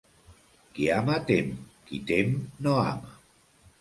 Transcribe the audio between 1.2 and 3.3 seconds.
tem, qui tem no ama.